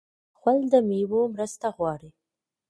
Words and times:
غول 0.39 0.59
د 0.71 0.73
میوو 0.87 1.21
مرسته 1.33 1.67
غواړي. 1.75 2.09